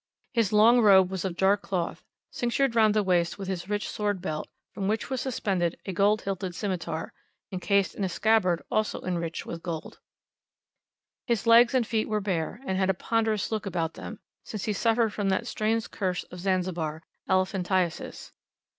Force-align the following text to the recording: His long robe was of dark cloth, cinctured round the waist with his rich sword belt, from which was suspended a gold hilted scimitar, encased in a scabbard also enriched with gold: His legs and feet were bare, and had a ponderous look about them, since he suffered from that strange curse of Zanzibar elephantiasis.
His 0.33 0.51
long 0.51 0.81
robe 0.81 1.11
was 1.11 1.23
of 1.25 1.37
dark 1.37 1.61
cloth, 1.61 2.01
cinctured 2.33 2.73
round 2.75 2.95
the 2.95 3.03
waist 3.03 3.37
with 3.37 3.47
his 3.47 3.69
rich 3.69 3.87
sword 3.87 4.19
belt, 4.19 4.47
from 4.73 4.87
which 4.87 5.11
was 5.11 5.21
suspended 5.21 5.77
a 5.85 5.93
gold 5.93 6.23
hilted 6.23 6.55
scimitar, 6.55 7.13
encased 7.51 7.93
in 7.93 8.03
a 8.03 8.09
scabbard 8.09 8.63
also 8.71 9.01
enriched 9.01 9.45
with 9.45 9.61
gold: 9.61 9.99
His 11.27 11.45
legs 11.45 11.75
and 11.75 11.85
feet 11.85 12.09
were 12.09 12.19
bare, 12.19 12.61
and 12.65 12.79
had 12.79 12.89
a 12.89 12.95
ponderous 12.95 13.51
look 13.51 13.67
about 13.67 13.93
them, 13.93 14.19
since 14.43 14.63
he 14.63 14.73
suffered 14.73 15.13
from 15.13 15.29
that 15.29 15.45
strange 15.45 15.91
curse 15.91 16.23
of 16.31 16.39
Zanzibar 16.39 17.03
elephantiasis. 17.29 18.31